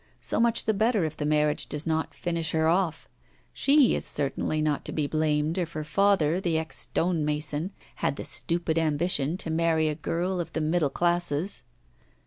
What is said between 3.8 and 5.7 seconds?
is certainly not to be blamed,